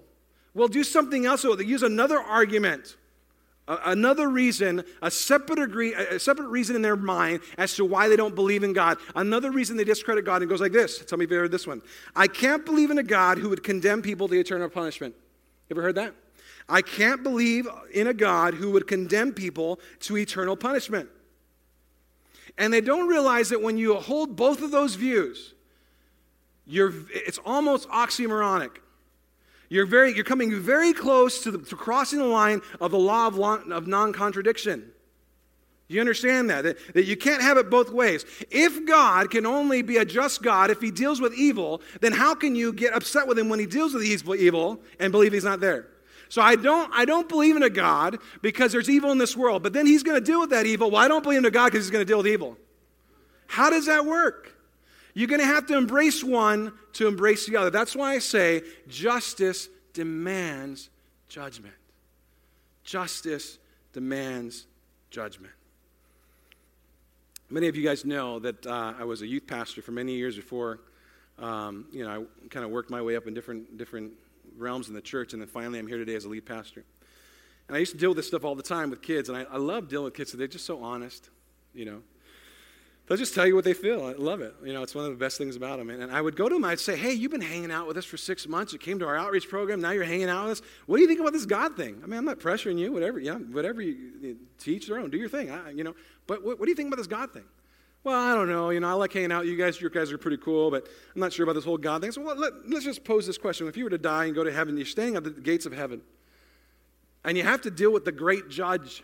[0.53, 1.41] will do something else.
[1.43, 2.97] They'll use another argument,
[3.69, 8.15] another reason, a separate, agree, a separate reason in their mind as to why they
[8.15, 8.97] don't believe in God.
[9.15, 11.05] Another reason they discredit God and goes like this.
[11.05, 11.81] Tell me if you heard this one.
[12.15, 15.15] I can't believe in a God who would condemn people to eternal punishment.
[15.69, 16.15] You ever heard that?
[16.67, 21.09] I can't believe in a God who would condemn people to eternal punishment.
[22.57, 25.53] And they don't realize that when you hold both of those views,
[26.65, 28.77] you're, it's almost oxymoronic.
[29.69, 33.27] You're, very, you're coming very close to, the, to crossing the line of the law
[33.27, 34.91] of, of non contradiction.
[35.87, 36.63] You understand that?
[36.63, 36.93] that?
[36.93, 38.25] That you can't have it both ways.
[38.51, 42.35] If God can only be a just God if he deals with evil, then how
[42.35, 45.59] can you get upset with him when he deals with evil and believe he's not
[45.59, 45.87] there?
[46.29, 49.63] So I don't, I don't believe in a God because there's evil in this world,
[49.63, 50.91] but then he's going to deal with that evil.
[50.91, 52.55] Well, I don't believe in a God because he's going to deal with evil.
[53.47, 54.55] How does that work?
[55.19, 57.69] You're going to have to embrace one to embrace the other.
[57.69, 60.89] That's why I say justice demands
[61.27, 61.73] judgment.
[62.85, 63.57] Justice
[63.91, 64.65] demands
[65.11, 65.51] judgment.
[67.49, 70.37] Many of you guys know that uh, I was a youth pastor for many years
[70.37, 70.79] before.
[71.37, 74.13] Um, you know, I kind of worked my way up in different different
[74.57, 76.85] realms in the church, and then finally I'm here today as a lead pastor.
[77.67, 79.41] And I used to deal with this stuff all the time with kids, and I,
[79.51, 80.31] I love dealing with kids.
[80.31, 81.29] So they're just so honest,
[81.73, 82.03] you know.
[83.09, 84.05] They'll just tell you what they feel.
[84.05, 84.53] I love it.
[84.63, 85.89] You know, it's one of the best things about them.
[85.89, 88.05] And, I would go to them, I'd say, hey, you've been hanging out with us
[88.05, 88.71] for six months.
[88.71, 89.81] You came to our outreach program.
[89.81, 90.67] Now you're hanging out with us.
[90.85, 91.99] What do you think about this God thing?
[92.03, 92.91] I mean, I'm not pressuring you.
[92.91, 95.09] Whatever, yeah, whatever you, you teach their own.
[95.09, 95.49] Do your thing.
[95.49, 95.95] I, you know,
[96.27, 97.45] but what, what do you think about this God thing?
[98.03, 98.69] Well, I don't know.
[98.69, 99.47] You know, I like hanging out.
[99.47, 102.01] You guys, you guys are pretty cool, but I'm not sure about this whole God
[102.01, 102.11] thing.
[102.11, 103.67] So well, let, let's just pose this question.
[103.67, 105.73] If you were to die and go to heaven, you're staying at the gates of
[105.73, 106.01] heaven,
[107.25, 109.03] and you have to deal with the great judge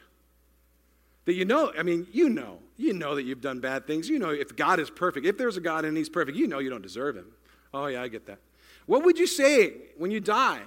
[1.25, 4.09] that you know, I mean, you know, you know that you've done bad things.
[4.09, 6.59] You know if God is perfect, if there's a God and He's perfect, you know
[6.59, 7.27] you don't deserve Him.
[7.73, 8.39] Oh, yeah, I get that.
[8.85, 10.61] What would you say when you die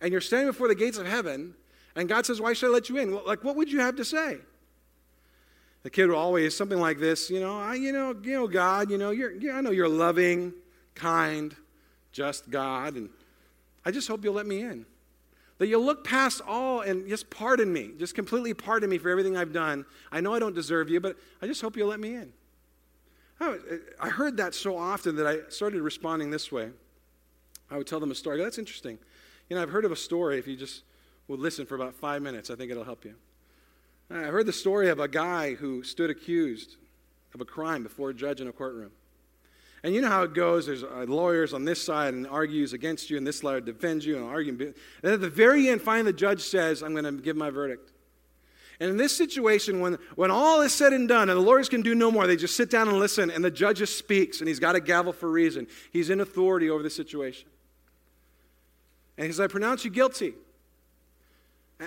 [0.00, 1.54] and you're standing before the gates of heaven
[1.96, 3.24] and God says, Why should I let you in?
[3.24, 4.38] Like, what would you have to say?
[5.82, 8.90] The kid will always something like this, you know, I, you know, you know, God,
[8.90, 10.52] you know, you're, yeah, I know you're loving,
[10.94, 11.54] kind,
[12.12, 13.08] just God, and
[13.84, 14.84] I just hope you'll let me in.
[15.58, 17.90] That you'll look past all and just pardon me.
[17.98, 19.84] Just completely pardon me for everything I've done.
[20.12, 22.32] I know I don't deserve you, but I just hope you'll let me in.
[23.40, 26.70] I heard that so often that I started responding this way.
[27.70, 28.38] I would tell them a story.
[28.38, 28.98] Go, That's interesting.
[29.48, 30.38] You know, I've heard of a story.
[30.38, 30.82] If you just
[31.28, 33.14] would listen for about five minutes, I think it'll help you.
[34.10, 36.76] I heard the story of a guy who stood accused
[37.34, 38.90] of a crime before a judge in a courtroom.
[39.84, 40.66] And you know how it goes.
[40.66, 44.16] There's uh, lawyers on this side and argues against you, and this lawyer defends you
[44.16, 44.74] and argues.
[45.02, 47.92] And at the very end, finally, the judge says, I'm going to give my verdict.
[48.80, 51.82] And in this situation, when, when all is said and done and the lawyers can
[51.82, 54.48] do no more, they just sit down and listen, and the judge just speaks, and
[54.48, 55.66] he's got a gavel for reason.
[55.92, 57.48] He's in authority over the situation.
[59.16, 60.34] And he says, I pronounce you guilty.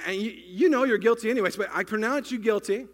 [0.05, 2.87] And you, you know you're guilty anyways, but I pronounce you guilty.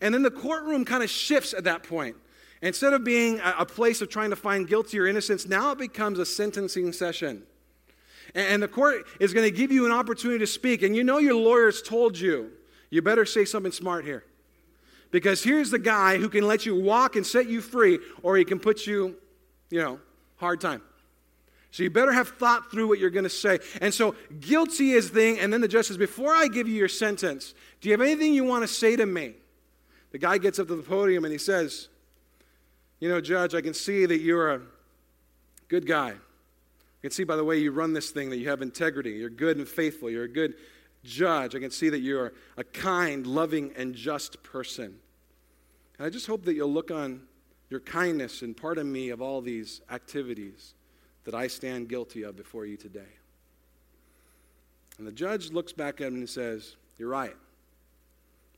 [0.00, 2.16] And then the courtroom kind of shifts at that point.
[2.64, 6.18] Instead of being a, place of trying to find guilty or innocence, now it becomes
[6.18, 7.42] a sentencing session.
[8.34, 10.82] And, the court is going to give you an opportunity to speak.
[10.82, 12.50] And you know your lawyers told you,
[12.88, 14.24] you better say something smart here.
[15.10, 18.46] Because here's the guy who can let you walk and set you free, or he
[18.46, 19.14] can put you,
[19.68, 20.00] you know,
[20.36, 20.80] hard time.
[21.70, 23.58] So you better have thought through what you're going to say.
[23.82, 26.76] And so guilty is the thing, and then the judge says, Before I give you
[26.76, 29.34] your sentence, do you have anything you want to say to me?
[30.12, 31.88] The guy gets up to the podium and he says,
[33.04, 34.62] You know, Judge, I can see that you're a
[35.68, 36.12] good guy.
[36.12, 39.10] I can see by the way you run this thing that you have integrity.
[39.10, 40.08] You're good and faithful.
[40.08, 40.54] You're a good
[41.04, 41.54] judge.
[41.54, 44.98] I can see that you're a kind, loving, and just person.
[45.98, 47.20] And I just hope that you'll look on
[47.68, 50.72] your kindness and pardon me of all these activities
[51.24, 53.12] that I stand guilty of before you today.
[54.96, 57.36] And the judge looks back at him and says, You're right.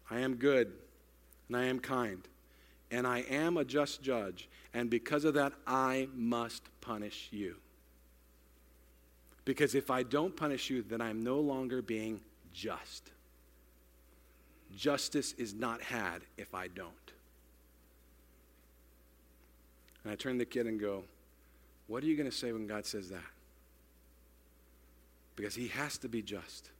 [0.09, 0.72] I am good
[1.48, 2.22] and I am kind
[2.90, 4.49] and I am a just judge.
[4.75, 7.57] And because of that, I must punish you.
[9.44, 12.20] Because if I don't punish you, then I'm no longer being
[12.53, 13.11] just.
[14.77, 16.92] Justice is not had if I don't.
[20.03, 21.05] And I turn to the kid and go,
[21.87, 23.20] what are you going to say when God says that?
[25.37, 26.70] Because he has to be just,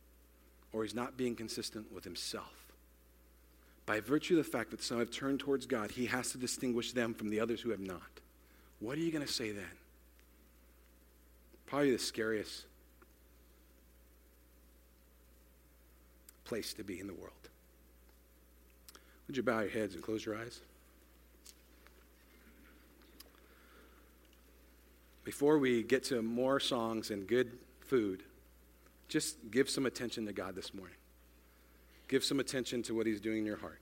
[0.73, 2.66] or he's not being consistent with himself.
[3.87, 6.93] By virtue of the fact that some have turned towards God, he has to distinguish
[6.93, 8.03] them from the others who have not.
[8.81, 9.65] What are you going to say then?
[11.67, 12.65] Probably the scariest
[16.45, 17.33] place to be in the world.
[19.27, 20.61] Would you bow your heads and close your eyes?
[25.27, 28.23] before we get to more songs and good food,
[29.09, 30.95] just give some attention to God this morning.
[32.09, 33.81] Give some attention to what He's doing in your heart.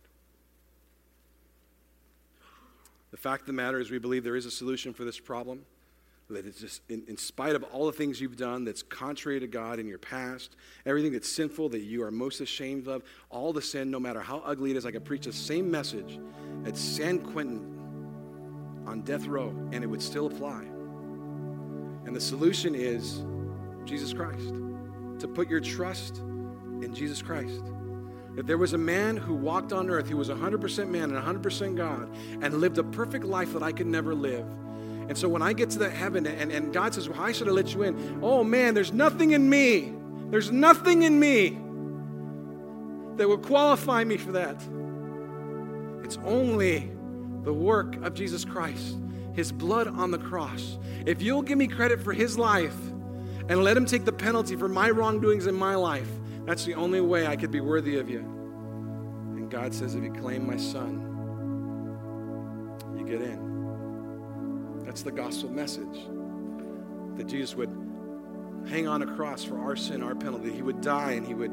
[3.11, 5.65] The fact of the matter is, we believe there is a solution for this problem.
[6.31, 9.47] That it's just, in, in spite of all the things you've done that's contrary to
[9.47, 10.57] God in your past,
[10.87, 14.39] everything that's sinful that you are most ashamed of, all the sin, no matter how
[14.39, 16.19] ugly it is, I could preach the same message
[16.65, 17.75] at San Quentin
[18.87, 20.63] on death row, and it would still apply.
[22.07, 23.23] And the solution is
[23.85, 24.55] Jesus Christ.
[25.21, 27.63] To put your trust in Jesus Christ.
[28.37, 31.77] If there was a man who walked on earth who was 100% man and 100%
[31.77, 32.09] God
[32.43, 34.47] and lived a perfect life that I could never live.
[35.09, 37.47] And so when I get to that heaven and, and God says, Well, I should
[37.47, 38.21] have let you in.
[38.23, 39.93] Oh man, there's nothing in me.
[40.31, 41.51] There's nothing in me
[43.17, 44.57] that will qualify me for that.
[46.03, 46.91] It's only
[47.43, 48.97] the work of Jesus Christ
[49.35, 50.79] his blood on the cross.
[51.07, 52.77] If you'll give me credit for his life
[53.49, 56.09] and let him take the penalty for my wrongdoings in my life,
[56.47, 58.21] that's the only way I could be worthy of you.
[58.21, 61.01] And God says, if you claim my son,
[62.97, 64.85] you get in.
[64.85, 66.07] That's the gospel message
[67.17, 67.71] that Jesus would
[68.69, 70.53] hang on a cross for our sin, our penalty.
[70.53, 71.53] He would die and he would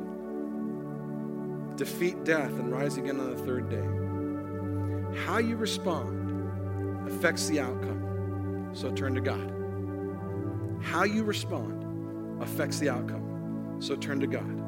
[1.77, 3.84] defeat death and rise again on the third day.
[5.25, 8.69] How you respond affects the outcome.
[8.73, 9.51] So turn to God.
[10.82, 13.77] How you respond affects the outcome.
[13.80, 14.61] So turn to God.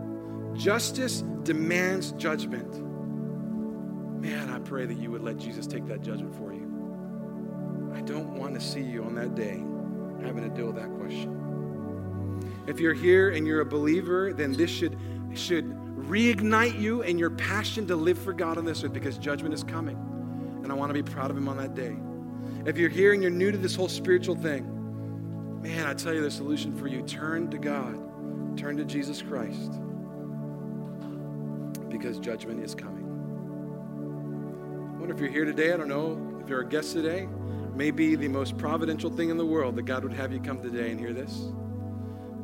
[0.56, 2.72] Justice demands judgment.
[4.22, 7.92] Man, I pray that you would let Jesus take that judgment for you.
[7.94, 9.63] I don't want to see you on that day
[10.26, 11.39] having to deal with that question.
[12.68, 14.98] If you're here and you're a believer, then this should,
[15.34, 15.66] should
[15.98, 19.63] reignite you and your passion to live for God on this earth because judgment is
[19.63, 19.98] coming.
[20.63, 21.96] And I want to be proud of Him on that day.
[22.66, 26.22] If you're here and you're new to this whole spiritual thing, man, I tell you
[26.22, 29.74] the solution for you turn to God, turn to Jesus Christ,
[31.93, 33.06] because judgment is coming.
[34.95, 35.71] I wonder if you're here today.
[35.71, 37.29] I don't know if you're a guest today.
[37.73, 40.91] Maybe the most providential thing in the world that God would have you come today
[40.91, 41.51] and hear this.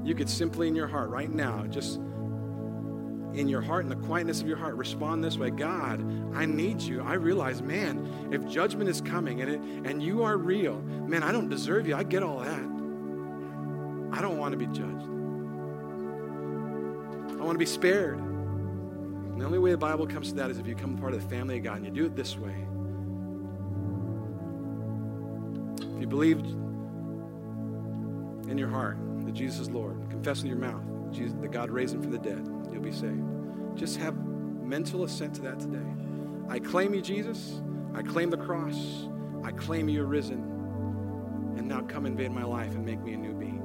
[0.04, 2.00] You could simply in your heart right now just
[3.34, 6.02] in your heart, in the quietness of your heart, respond this way God,
[6.36, 7.02] I need you.
[7.02, 11.32] I realize, man, if judgment is coming and, it, and you are real, man, I
[11.32, 11.96] don't deserve you.
[11.96, 12.64] I get all that.
[14.12, 15.08] I don't want to be judged.
[17.40, 18.29] I want to be spared.
[19.40, 21.24] And the only way the Bible comes to that is if you become part of
[21.24, 22.54] the family of God and you do it this way.
[25.96, 26.40] If you believe
[28.50, 31.96] in your heart that Jesus is Lord, confess with your mouth Jesus, that God raised
[31.96, 33.24] him from the dead, you'll be saved.
[33.76, 35.88] Just have mental assent to that today.
[36.50, 37.62] I claim you, Jesus.
[37.96, 39.08] I claim the cross.
[39.46, 40.42] I claim you're risen.
[41.56, 43.64] And now come invade my life and make me a new being.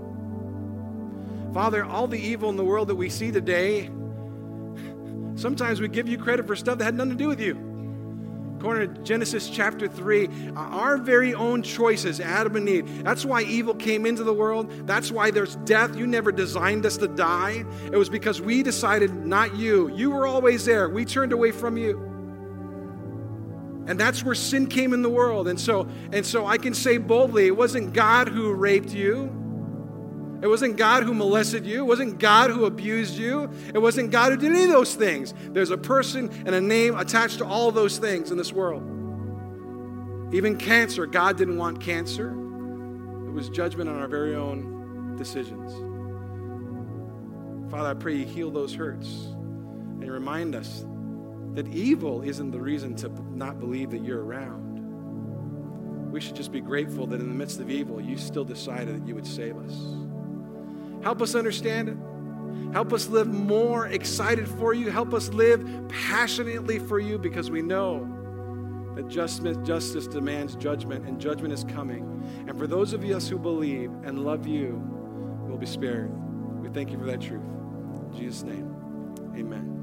[1.53, 3.91] Father, all the evil in the world that we see today,
[5.35, 7.73] sometimes we give you credit for stuff that had nothing to do with you.
[8.59, 13.43] According to Genesis chapter 3, uh, our very own choices, Adam and Eve, that's why
[13.43, 14.71] evil came into the world.
[14.87, 15.97] That's why there's death.
[15.97, 17.65] You never designed us to die.
[17.93, 19.95] It was because we decided, not you.
[19.95, 20.89] You were always there.
[20.89, 21.99] We turned away from you.
[23.87, 25.47] And that's where sin came in the world.
[25.47, 29.44] And so, and so I can say boldly, it wasn't God who raped you.
[30.45, 31.79] It wasn't God who molested you.
[31.79, 33.51] It wasn't God who abused you.
[33.73, 35.33] It wasn't God who did any of those things.
[35.41, 38.83] There's a person and a name attached to all those things in this world.
[40.35, 42.29] Even cancer, God didn't want cancer.
[42.29, 45.73] It was judgment on our very own decisions.
[47.71, 50.85] Father, I pray you heal those hurts and remind us
[51.55, 56.13] that evil isn't the reason to not believe that you're around.
[56.13, 59.09] We should just be grateful that in the midst of evil, you still decided that
[59.09, 60.04] you would save us.
[61.05, 61.97] Help us understand it.
[62.73, 64.91] Help us live more excited for you.
[64.91, 68.11] Help us live passionately for you because we know
[68.97, 72.25] that justice demands judgment and judgment is coming.
[72.49, 74.83] And for those of us who believe and love you,
[75.49, 76.11] will be spared.
[76.63, 77.43] We thank you for that truth.
[77.43, 78.75] In Jesus' name,
[79.37, 79.74] amen.